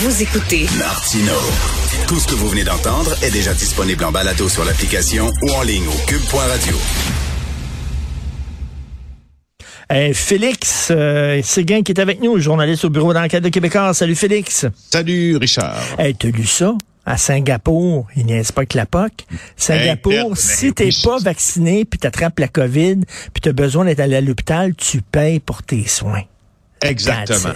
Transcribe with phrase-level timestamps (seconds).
[0.00, 1.32] Vous écoutez Martino.
[2.06, 5.62] Tout ce que vous venez d'entendre est déjà disponible en balado sur l'application ou en
[5.62, 6.76] ligne au cube.radio.
[9.90, 13.92] Hey, Félix euh, Séguin qui est avec nous, journaliste au bureau d'enquête de Québécois.
[13.92, 14.66] Salut Félix.
[14.88, 15.74] Salut Richard.
[15.98, 16.74] Hey, t'as lu ça?
[17.04, 19.26] À Singapour, il n'y a pas que la POC.
[19.56, 22.98] Singapour, Hey, si ben, t'es pas vacciné puis t'attrapes la COVID
[23.34, 26.22] puis t'as besoin d'être allé à l'hôpital, tu payes pour tes soins.
[26.82, 27.54] Exactement.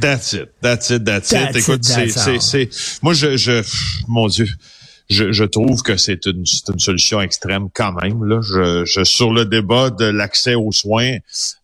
[0.00, 0.52] That's it.
[0.62, 1.04] That's it.
[1.04, 1.32] That's it.
[1.32, 1.52] That's it.
[1.52, 2.68] That's Écoute, c'est, c'est, c'est,
[3.02, 3.62] moi, je, je,
[4.08, 4.48] mon Dieu,
[5.10, 8.40] je, je trouve que c'est une, c'est une solution extrême quand même, là.
[8.42, 11.16] Je, je, sur le débat de l'accès aux soins,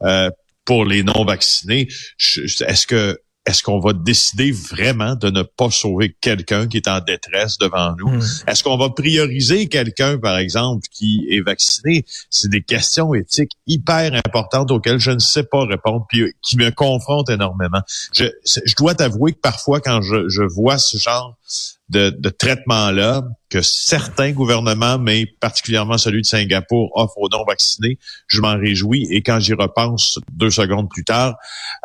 [0.02, 0.30] euh,
[0.65, 1.88] pour les non-vaccinés,
[2.19, 7.01] est-ce que, est-ce qu'on va décider vraiment de ne pas sauver quelqu'un qui est en
[7.01, 8.11] détresse devant nous?
[8.11, 8.23] Hmm.
[8.47, 12.05] Est-ce qu'on va prioriser quelqu'un, par exemple, qui est vacciné?
[12.29, 16.71] C'est des questions éthiques hyper importantes auxquelles je ne sais pas répondre, puis qui me
[16.71, 17.80] confrontent énormément.
[18.13, 18.29] Je
[18.77, 21.37] dois t'avouer que parfois, quand je, je vois ce genre
[21.89, 28.41] de, de traitement-là, que certains gouvernements, mais particulièrement celui de Singapour, offrent aux non-vaccinés, je
[28.41, 29.09] m'en réjouis.
[29.11, 31.35] Et quand j'y repense deux secondes plus tard,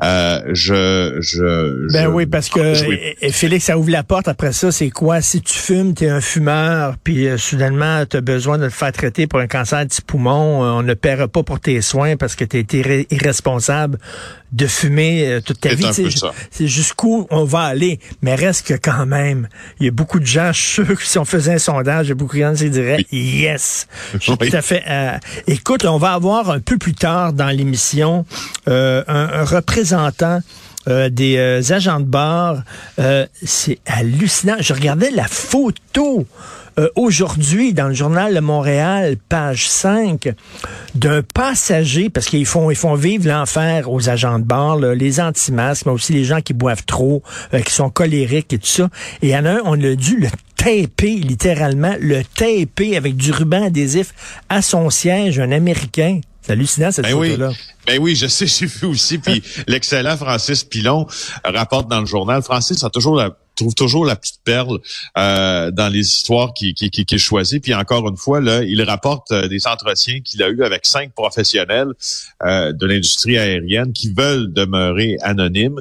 [0.04, 1.92] euh, je, je...
[1.92, 4.28] Ben je- oui, parce que je- et- et Félix, ça ouvre la porte.
[4.28, 5.22] Après ça, c'est quoi?
[5.22, 9.26] Si tu fumes, t'es un fumeur, puis euh, soudainement, t'as besoin de te faire traiter
[9.26, 12.46] pour un cancer du poumon, euh, on ne paiera pas pour tes soins parce que
[12.46, 13.98] t'as été irresponsable
[14.56, 15.86] de fumer euh, toute ta vie.
[16.50, 18.00] C'est jusqu'où on va aller.
[18.24, 19.48] Mais reste que quand même,
[19.80, 22.08] il y a beaucoup de gens, je suis sûr que si on faisait un sondage,
[22.08, 23.88] il y a beaucoup de gens qui diraient yes.
[24.14, 24.50] Je suis Oui.
[24.50, 24.84] tout à fait.
[24.88, 25.18] euh,
[25.48, 28.26] écoute, là, on va avoir un peu plus tard dans l'émission
[28.68, 30.40] euh, un, un représentant
[30.88, 32.64] euh, des euh, agents de bar.
[33.00, 34.56] Euh, c'est hallucinant.
[34.60, 36.26] Je regardais la photo.
[36.80, 40.34] Euh, Aujourd'hui, dans le journal de Montréal, page 5,
[40.96, 45.20] d'un passager, parce qu'ils font, ils font vivre l'enfer aux agents de bar, là, les
[45.20, 47.24] anti-masques, mais aussi les gens qui boivent trop,
[47.54, 48.90] euh, qui sont colériques et tout ça.
[49.22, 53.16] Et il y en a un, on a dû le taper, littéralement, le taper avec
[53.16, 54.14] du ruban adhésif
[54.50, 56.22] à son siège, un Américain.
[56.42, 57.32] C'est hallucinant, cette Ben oui.
[57.32, 57.52] photo-là.
[57.88, 59.18] Ben oui, je sais, j'ai vu aussi.
[59.18, 61.08] Puis l'excellent Francis Pilon
[61.44, 62.42] rapporte dans le journal.
[62.44, 64.80] Francis a toujours la, trouve toujours la petite perle
[65.18, 67.64] euh, dans les histoires qu'il qui, qui, choisit.
[67.64, 71.14] Puis encore une fois, là, il rapporte euh, des entretiens qu'il a eu avec cinq
[71.14, 71.94] professionnels
[72.44, 75.80] euh, de l'industrie aérienne qui veulent demeurer anonymes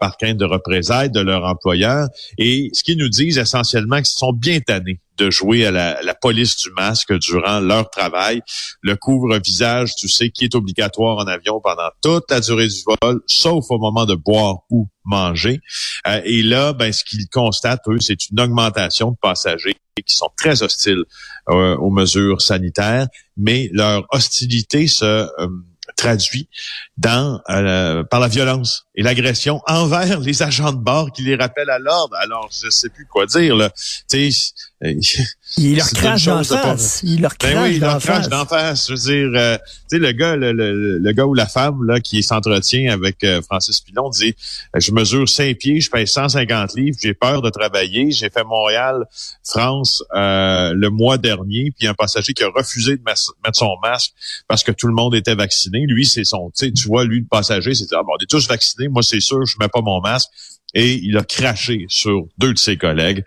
[0.00, 2.08] par crainte de représailles de leur employeur.
[2.38, 6.56] Et ce qu'ils nous disent essentiellement, qu'ils sont bien tannés de jouer à la, police
[6.56, 8.40] du masque durant leur travail.
[8.80, 13.20] Le couvre-visage, tu sais, qui est obligatoire en avion pendant toute la durée du vol,
[13.26, 15.60] sauf au moment de boire ou manger.
[16.06, 20.30] Euh, et là, ben, ce qu'ils constatent, eux, c'est une augmentation de passagers qui sont
[20.36, 21.04] très hostiles
[21.50, 25.48] euh, aux mesures sanitaires, mais leur hostilité se euh,
[25.96, 26.48] traduit
[26.96, 31.78] dans par la violence et l'agression envers les agents de bord qui les rappellent à
[31.78, 32.14] l'ordre.
[32.16, 33.56] Alors, je sais plus quoi dire.
[33.56, 33.70] Là.
[34.10, 34.52] Tu sais,
[34.84, 34.92] euh,
[35.56, 37.00] Il leur crache une dans la chose de pas- face.
[37.02, 38.28] Il leur crache ben oui, crache face.
[38.28, 38.88] d'en face.
[38.88, 38.98] Je veux
[39.30, 42.22] dire, euh, tu sais, le gars, le, le, le gars ou la femme là qui
[42.22, 44.34] s'entretient avec euh, Francis Pilon dit
[44.76, 48.44] euh, Je mesure 5 pieds, je pèse 150 livres, j'ai peur de travailler, j'ai fait
[48.44, 49.04] Montréal,
[49.44, 54.12] France euh, le mois dernier, puis un passager qui a refusé de mettre son masque
[54.48, 55.84] parce que tout le monde était vacciné.
[55.86, 58.81] Lui, c'est son, tu vois, lui, le passager, c'est ah, bon, on est tous vaccinés,
[58.88, 60.28] moi c'est sûr, je mets pas mon masque.
[60.74, 63.24] Et il a craché sur deux de ses collègues.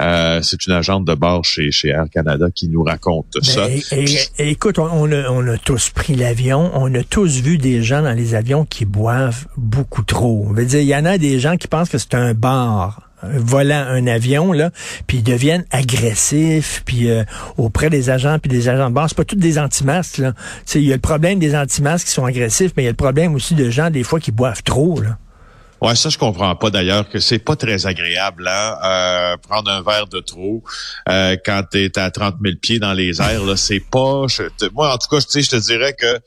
[0.00, 3.68] Euh, c'est une agente de bord chez, chez Air Canada qui nous raconte ça.
[3.68, 6.72] Ben, et- et- et écoute, on, on a, on a tous pris l'avion.
[6.74, 10.44] On a tous vu des gens dans les avions qui boivent beaucoup trop.
[10.48, 13.07] On veut dire, il y en a des gens qui pensent que c'est un bar
[13.22, 14.70] volant un avion là,
[15.06, 17.24] puis ils deviennent agressifs, puis euh,
[17.56, 20.32] auprès des agents puis des agents de bord, c'est pas tous des anti-masques là.
[20.74, 22.96] Il y a le problème des anti-masques qui sont agressifs, mais il y a le
[22.96, 25.18] problème aussi de gens des fois qui boivent trop là.
[25.80, 28.80] Ouais, ça je comprends pas d'ailleurs que c'est pas très agréable là,
[29.32, 30.64] euh, prendre un verre de trop
[31.08, 34.24] euh, quand t'es à 30 000 pieds dans les airs là, c'est pas.
[34.28, 34.42] je
[34.74, 36.20] moi en tout cas, je te dirais que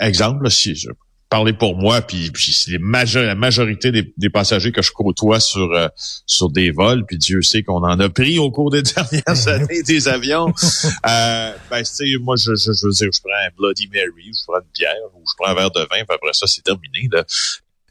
[0.00, 0.90] exemple, là, si je
[1.30, 2.78] parlais pour moi, puis, puis c'est les
[3.14, 5.88] la majorité des, des passagers que je côtoie sur euh,
[6.26, 9.82] sur des vols, puis Dieu sait qu'on en a pris au cours des dernières années
[9.82, 10.48] des avions.
[10.48, 14.28] euh, ben, tu sais, moi, je, je, je veux dire, je prends un Bloody Mary,
[14.28, 16.46] ou je prends une bière, ou je prends un verre de vin, puis après ça,
[16.46, 17.08] c'est terminé.
[17.12, 17.24] Là.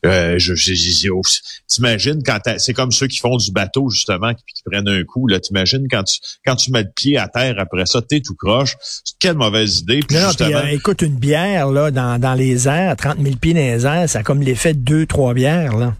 [0.05, 1.09] Euh, je, je, je-
[1.67, 5.27] t'imagines quand c'est comme ceux qui font du bateau justement qui, qui prennent un coup
[5.27, 8.35] là t'imagines quand tu quand tu mets le pied à terre après ça t'es tout
[8.35, 8.77] croche
[9.19, 12.33] quelle mauvaise idée puis Non, non, puis, justement euh, écoute, une bière là, dans, dans
[12.33, 15.05] les airs, à 30 000 pieds dans les airs, ça a comme l'effet de deux,
[15.05, 15.75] trois bières.
[15.75, 15.93] Là.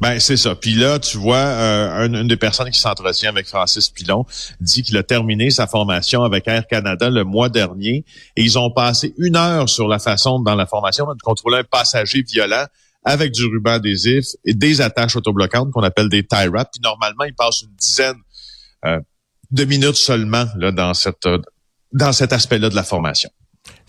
[0.00, 0.56] Ben c'est ça.
[0.56, 4.26] Puis là, tu vois, euh, une, une des personnes qui s'entretient avec Francis Pilon
[4.60, 8.04] dit qu'il a terminé sa formation avec Air Canada le mois dernier
[8.34, 11.64] et ils ont passé une heure sur la façon dans la formation de contrôler un
[11.64, 12.64] passager violent
[13.04, 16.70] avec du ruban adhésif et des attaches autobloquantes qu'on appelle des tie wraps.
[16.72, 18.16] Puis normalement, il passe une dizaine
[18.84, 19.00] euh,
[19.50, 21.28] de minutes seulement là, dans cette
[21.92, 23.30] dans cet aspect-là de la formation.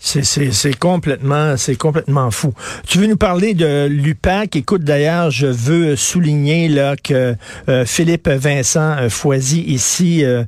[0.04, 2.52] C'est complètement, complètement fou.
[2.86, 4.54] Tu veux nous parler de l'UPAC?
[4.54, 7.34] Écoute, d'ailleurs, je veux souligner là que
[7.70, 10.44] euh, Philippe Vincent euh, Foisy ici euh,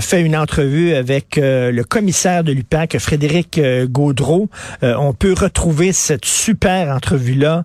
[0.00, 4.48] fait une entrevue avec le commissaire de l'UPAC, Frédéric Gaudreau.
[4.82, 7.64] on peut retrouver cette super entrevue-là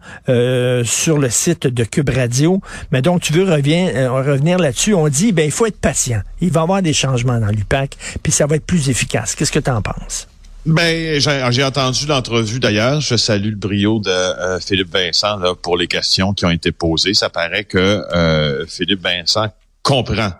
[0.84, 2.60] sur le site de Cube Radio.
[2.92, 4.94] Mais donc, tu veux revenir là-dessus.
[4.94, 6.22] On dit, ben, il faut être patient.
[6.42, 9.36] Il va y avoir des changements dans l'UPAC, puis ça va être plus efficace.
[9.36, 10.28] Qu'est-ce que tu en penses?
[10.65, 13.01] Ben, j'ai entendu l'entrevue d'ailleurs.
[13.01, 16.71] Je salue le brio de euh, Philippe Vincent là, pour les questions qui ont été
[16.71, 17.13] posées.
[17.13, 19.50] Ça paraît que euh, Philippe Vincent
[19.81, 20.31] comprend.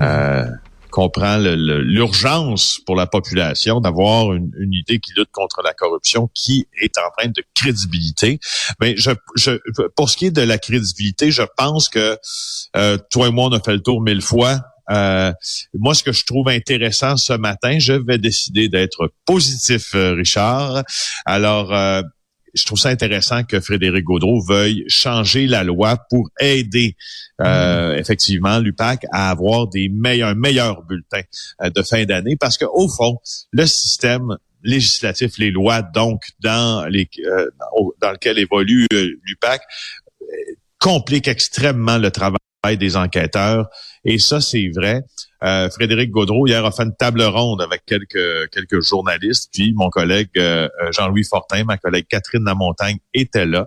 [0.00, 0.44] Euh,
[0.90, 6.98] comprend l'urgence pour la population d'avoir une unité qui lutte contre la corruption qui est
[6.98, 8.40] en train de crédibilité.
[8.80, 9.52] Mais je, je,
[9.94, 12.18] pour ce qui est de la crédibilité, je pense que
[12.76, 14.60] euh, toi et moi, on a fait le tour mille fois.
[14.90, 15.32] Euh,
[15.74, 20.82] moi, ce que je trouve intéressant ce matin, je vais décider d'être positif, euh, Richard.
[21.24, 22.02] Alors, euh,
[22.54, 26.96] je trouve ça intéressant que Frédéric Gaudreau veuille changer la loi pour aider
[27.40, 31.22] euh, effectivement l'UPAC à avoir des meilleurs, meilleurs bulletins
[31.62, 33.18] de fin d'année parce que au fond,
[33.52, 37.08] le système législatif, les lois donc dans les
[38.00, 39.62] dans lequel évolue l'UPAC
[40.80, 43.68] complique extrêmement le travail des enquêteurs.
[44.04, 45.02] Et ça, c'est vrai.
[45.42, 49.50] Euh, Frédéric Gaudreau, hier, a fait une table ronde avec quelques quelques journalistes.
[49.52, 53.66] Puis mon collègue euh, Jean-Louis Fortin, ma collègue Catherine Lamontagne était là.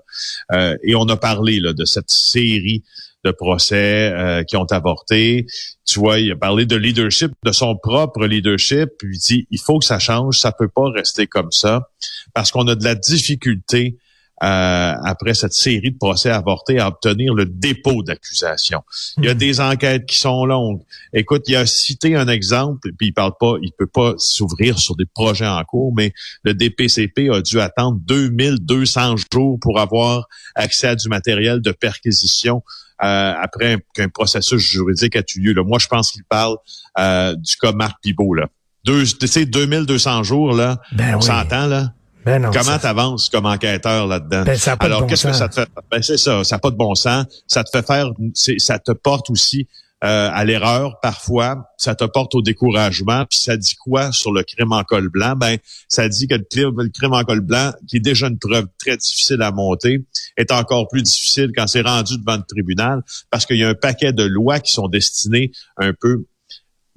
[0.51, 2.83] Euh, et on a parlé là, de cette série
[3.25, 5.45] de procès qui ont avorté.
[5.85, 9.61] Tu vois, il a parlé de leadership, de son propre leadership, puis il dit, il
[9.61, 11.87] faut que ça change, ça peut pas rester comme ça,
[12.33, 13.97] parce qu'on a de la difficulté
[14.41, 18.81] euh, après cette série de procès avortés, à obtenir le dépôt d'accusation.
[19.17, 19.37] Il y a hmm.
[19.37, 20.81] des enquêtes qui sont longues.
[21.13, 24.95] Écoute, il a cité un exemple, puis il parle pas, il peut pas s'ouvrir sur
[24.95, 26.13] des projets en cours, mais
[26.43, 32.63] le DPCP a dû attendre 2200 jours pour avoir accès à du matériel de perquisition
[33.03, 35.63] euh, après qu'un processus juridique ait eu lieu.
[35.63, 36.57] Moi, je pense qu'il parle
[36.97, 38.33] euh, du cas Marc Pibot.
[38.33, 38.47] Là.
[38.83, 41.93] Deux, tu sais, 2200 jours, là, ben on s'entend, là?
[42.25, 44.43] Ben Comment t'avances comme enquêteur là-dedans?
[44.43, 45.69] Ben, Alors, qu'est-ce que ça te fait?
[45.91, 47.25] Ben, c'est ça, ça n'a pas de bon sens.
[47.47, 48.11] Ça te fait faire,
[48.57, 49.67] ça te porte aussi
[50.03, 53.25] euh, à l'erreur parfois, ça te porte au découragement.
[53.25, 55.35] Puis ça dit quoi sur le crime en col blanc?
[55.37, 58.37] Ben, ça dit que le crime, le crime en col blanc, qui est déjà une
[58.37, 60.05] preuve très difficile à monter,
[60.35, 63.75] est encore plus difficile quand c'est rendu devant le tribunal, parce qu'il y a un
[63.75, 66.25] paquet de lois qui sont destinées un peu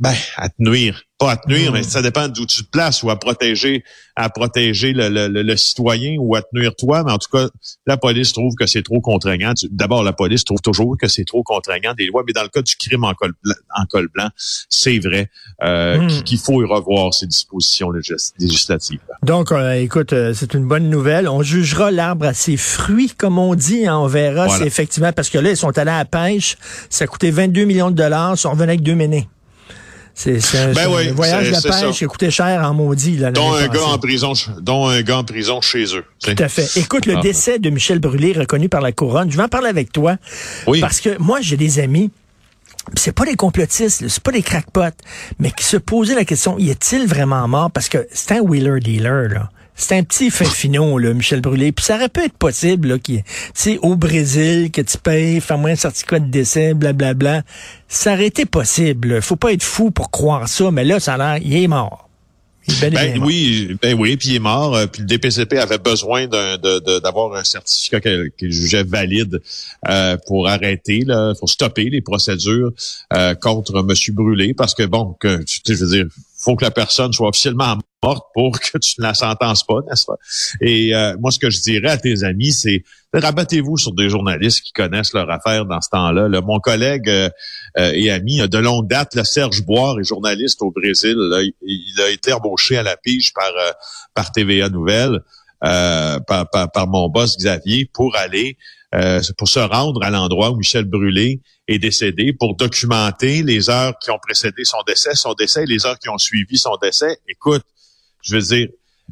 [0.01, 1.06] ben, à te nuire.
[1.19, 1.85] Pas à te nuire, mais hmm.
[1.85, 3.85] ça dépend d'où tu te places ou à protéger,
[4.17, 7.05] à protéger le, le, le, citoyen ou à te nuire toi.
[7.05, 7.49] Mais en tout cas,
[7.87, 9.55] la police trouve que c'est trop contraignant.
[9.71, 12.61] D'abord, la police trouve toujours que c'est trop contraignant des lois, mais dans le cas
[12.61, 14.29] du crime en col blanc, en col blanc
[14.69, 15.31] c'est vrai
[15.63, 16.23] euh, hmm.
[16.25, 19.01] qu'il faut y revoir ces dispositions législatives.
[19.23, 21.29] Donc, euh, écoute, euh, c'est une bonne nouvelle.
[21.29, 23.87] On jugera l'arbre à ses fruits, comme on dit.
[23.87, 23.99] Hein.
[23.99, 26.57] on verra si effectivement, parce que là, ils sont allés à la pêche.
[26.91, 28.35] Ça a coûté 22 millions de dollars.
[28.35, 29.29] Ils sont revenus avec deux ménés.
[30.19, 33.19] C'est un, ben voyage de pêche qui a coûté cher en maudit.
[33.19, 34.33] Là, dont un gars en prison,
[34.63, 36.05] dont un gars en prison chez eux.
[36.25, 36.81] Tout à fait.
[36.81, 37.21] Écoute, le ah.
[37.21, 40.17] décès de Michel Brûlé reconnu par la couronne, je vais en parler avec toi.
[40.67, 40.81] Oui.
[40.81, 42.11] Parce que moi, j'ai des amis
[42.95, 45.03] c'est pas des complotistes, c'est pas des crackpots,
[45.41, 47.71] mais qui se posaient la question, y est-il vraiment mort?
[47.71, 49.51] Parce que c'est un wheeler dealer, là.
[49.77, 51.71] C'est un petit fin finon, là, Michel Brûlé.
[51.71, 55.41] Puis ça aurait pu être possible, là, qui, tu sais, au Brésil, que tu payes,
[55.41, 57.15] faire moins un certificat de décès, blablabla.
[57.15, 57.51] Bla, bla.
[57.89, 59.21] Ça aurait été possible.
[59.21, 62.07] Faut pas être fou pour croire ça, mais là, ça a l'air, il est mort.
[62.81, 64.75] Ben oui, ben oui, puis il est mort.
[64.75, 69.41] Euh, puis le DPCP avait besoin d'avoir un certificat qu'il jugeait valide
[69.89, 72.73] euh, pour arrêter, là, pour stopper les procédures
[73.13, 76.07] euh, contre Monsieur Brûlé, parce que bon, que je veux dire,
[76.39, 80.07] faut que la personne soit officiellement morte pour que tu ne la sentences pas, n'est-ce
[80.07, 80.17] pas?
[80.61, 84.61] Et euh, moi, ce que je dirais à tes amis, c'est rabattez-vous sur des journalistes
[84.61, 86.29] qui connaissent leur affaire dans ce temps-là.
[86.43, 87.31] Mon collègue euh,
[87.79, 91.17] euh, et ami de longue date, le Serge Boire, est journaliste au Brésil.
[91.63, 93.51] il, a été embauché à la pige par,
[94.15, 95.21] par TVA Nouvelle,
[95.61, 98.57] par, par, par, mon boss Xavier, pour aller,
[99.39, 104.11] pour se rendre à l'endroit où Michel Brûlé est décédé pour documenter les heures qui
[104.11, 107.19] ont précédé son décès, son décès et les heures qui ont suivi son décès.
[107.29, 107.63] Écoute,
[108.23, 108.69] je veux dire,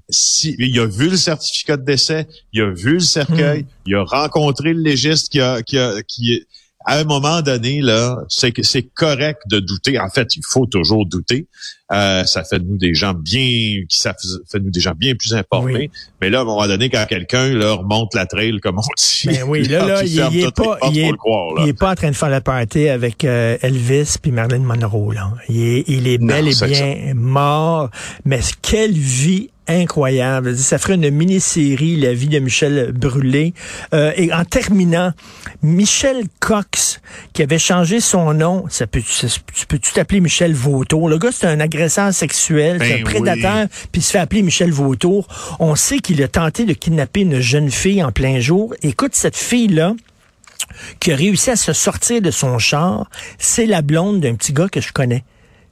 [0.08, 3.68] si, il a vu le certificat de décès, il a vu le cercueil, hmm.
[3.86, 6.46] il a rencontré le légiste qui a, qui a, qui
[6.84, 9.98] à un moment donné, là, c'est que c'est correct de douter.
[9.98, 11.48] En fait, il faut toujours douter.
[11.92, 14.14] Euh, ça fait de nous des gens bien, ça
[14.50, 15.90] fait de nous des gens bien plus informés.
[16.20, 19.26] Mais là, à un moment donné, quand quelqu'un là remonte la trail, comme on dit,
[19.26, 22.40] ben oui, là, là, il, est pas, il, est, pas en train de faire la
[22.40, 25.12] party avec euh, Elvis puis Marilyn Monroe.
[25.12, 25.32] Là.
[25.50, 27.90] Il est, il est bel et bien mort.
[28.24, 30.56] Mais quelle vie incroyable.
[30.56, 33.54] Ça ferait une mini-série, La vie de Michel Brûlé.
[33.92, 35.12] Euh, et en terminant,
[35.62, 37.00] Michel Cox,
[37.32, 41.08] qui avait changé son nom, ça peut, tu peux-tu t'appeler Michel Vautour?
[41.08, 44.42] Le gars, c'est un agresseur sexuel, c'est un ben prédateur, puis il se fait appeler
[44.42, 45.26] Michel Vautour.
[45.58, 48.74] On sait qu'il a tenté de kidnapper une jeune fille en plein jour.
[48.82, 49.94] Écoute, cette fille-là,
[51.00, 54.68] qui a réussi à se sortir de son char, c'est la blonde d'un petit gars
[54.68, 55.24] que je connais.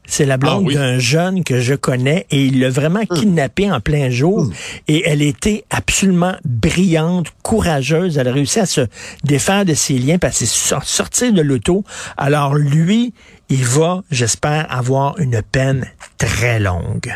[0.04, 3.18] C'est la blonde ah d'un jeune que je connais et il l'a vraiment hum.
[3.18, 4.40] kidnappée en plein jour.
[4.40, 4.52] Hum.
[4.88, 8.18] Et elle était absolument brillante, courageuse.
[8.18, 8.82] Elle a réussi à se
[9.24, 11.84] défaire de ses liens, parce sortir de l'auto.
[12.16, 13.14] Alors lui,
[13.48, 17.14] il va, j'espère, avoir une peine très longue.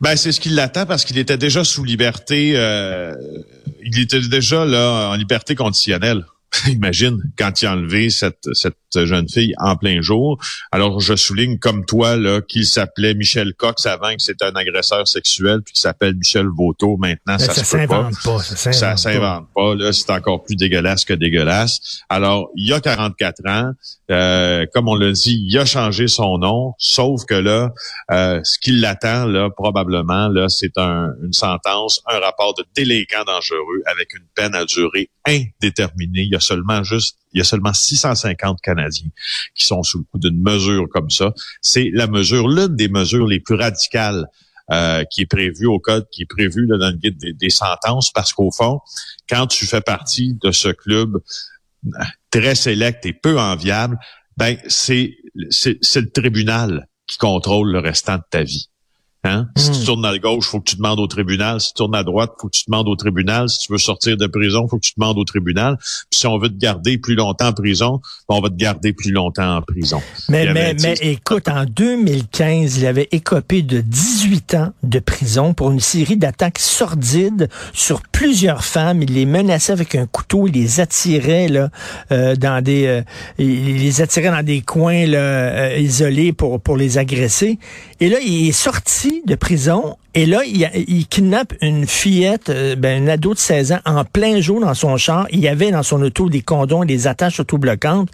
[0.00, 2.52] Ben c'est ce qui l'attend parce qu'il était déjà sous liberté.
[2.54, 3.14] Euh,
[3.82, 6.24] il était déjà là en liberté conditionnelle.
[6.68, 10.38] Imagine quand il a enlevé cette, cette jeune fille en plein jour.
[10.72, 15.06] Alors, je souligne comme toi là qu'il s'appelait Michel Cox avant que c'était un agresseur
[15.08, 17.38] sexuel, puis qu'il s'appelle Michel Vauto maintenant.
[17.38, 18.38] ça, ça s'invente pas.
[18.38, 19.74] Ça s'invente pas.
[19.74, 22.02] Là, c'est encore plus dégueulasse que dégueulasse.
[22.08, 23.72] Alors, il y a 44 ans.
[24.10, 27.72] Euh, comme on l'a dit, il a changé son nom, sauf que là,
[28.10, 33.24] euh, ce qui l'attend, là, probablement, là, c'est un, une sentence, un rapport de délinquant
[33.24, 36.22] dangereux avec une peine à durée indéterminée.
[36.22, 38.83] Il y a seulement juste il y a seulement 650 Canadiens
[39.54, 41.32] qui sont sous le coup d'une mesure comme ça.
[41.60, 44.26] C'est la mesure, l'une des mesures les plus radicales
[44.70, 48.32] euh, qui est prévue au code, qui est prévue dans le guide des, sentences, parce
[48.32, 48.80] qu'au fond,
[49.28, 51.16] quand tu fais partie de ce club
[51.86, 53.98] euh, très sélect et peu enviable,
[54.38, 55.16] ben c'est
[55.50, 58.70] c'est le tribunal qui contrôle le restant de ta vie.
[59.24, 59.48] Hein?
[59.56, 59.84] Si tu hmm.
[59.84, 61.60] tournes à gauche, faut que tu demandes au tribunal.
[61.60, 63.48] Si tu tournes à droite, faut que tu demandes au tribunal.
[63.48, 65.76] Si tu veux sortir de prison, faut que tu demandes au tribunal.
[65.78, 68.92] Puis si on veut te garder plus longtemps en prison, ben, on va te garder
[68.92, 70.02] plus longtemps en prison.
[70.28, 75.70] Mais, mais, mais écoute, en 2015, il avait écopé de 18 ans de prison pour
[75.70, 79.02] une série d'attaques sordides sur plusieurs femmes.
[79.02, 81.70] Il les menaçait avec un couteau, il les attirait là,
[82.12, 83.02] euh, dans des, euh,
[83.38, 87.58] il les attirait dans des coins là, euh, isolés pour, pour les agresser.
[88.00, 92.76] Et là, il est sorti de prison et là, il, il kidnappe une fillette, euh,
[92.76, 95.26] ben, une ado de 16 ans, en plein jour dans son char.
[95.30, 98.08] Il y avait dans son auto des condoms et des attaches autobloquantes.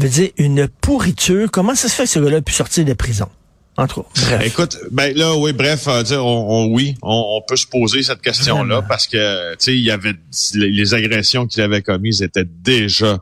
[0.00, 1.50] Veut dire, une pourriture.
[1.52, 3.28] Comment ça se fait que ce gars-là a pu sortir de prison?
[3.76, 4.10] Entre autres.
[4.14, 4.42] Bref.
[4.44, 9.06] Écoute, ben là, oui, bref, euh, on, oui, on, peut se poser cette question-là parce
[9.06, 10.14] que, tu sais, il y avait
[10.54, 13.18] les agressions qu'il avait commises étaient déjà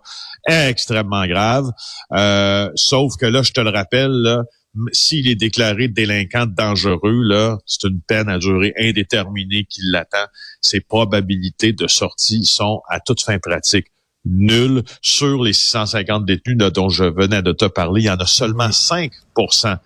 [0.48, 1.70] extrêmement graves.
[2.12, 4.44] Euh, sauf que là, je te le rappelle, là,
[4.92, 10.26] s'il est déclaré délinquant dangereux, là, c'est une peine à durée indéterminée qui l'attend.
[10.60, 13.86] Ses probabilités de sortie sont à toute fin pratique
[14.24, 14.82] nulles.
[15.02, 18.68] Sur les 650 détenus dont je venais de te parler, il y en a seulement
[18.68, 19.78] 5%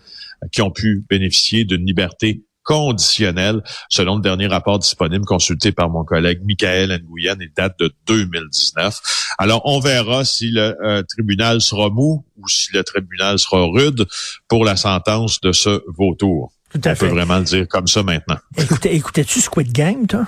[0.50, 6.04] qui ont pu bénéficier d'une liberté conditionnel, selon le dernier rapport disponible consulté par mon
[6.04, 9.00] collègue Michael Nguyen et date de 2019.
[9.38, 14.06] Alors, on verra si le euh, tribunal sera mou ou si le tribunal sera rude
[14.48, 16.52] pour la sentence de ce vautour.
[16.72, 18.38] Tout à on peut vraiment le dire comme ça maintenant.
[18.56, 20.26] Écoutez, écoutais-tu Squid Game, toi?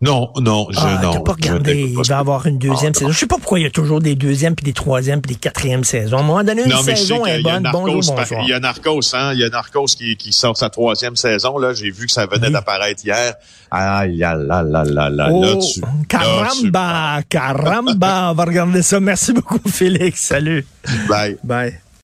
[0.00, 1.22] Non, non, je ah, non.
[1.22, 1.90] pas regardé.
[1.90, 3.10] il va avoir une deuxième ah, saison.
[3.10, 5.40] Je sais pas pourquoi il y a toujours des deuxièmes, puis des troisièmes, puis des
[5.40, 6.18] quatrièmes saisons.
[6.18, 7.68] À un moment donné, une saison est bonne.
[7.72, 8.42] Bonjour, bonsoir.
[8.42, 9.32] Il y a Narcos, hein.
[9.32, 11.58] Il y a Narcos qui, qui sort sa troisième saison.
[11.58, 13.34] Là, j'ai vu que ça venait d'apparaître hier.
[13.72, 18.30] Aïe, là, là, là, là, là, oh, là, caramba, caramba.
[18.30, 19.00] On va regarder ça.
[19.00, 20.20] Merci beaucoup, Félix.
[20.20, 20.64] Salut.
[21.08, 21.38] Bye.
[21.42, 21.80] Bye.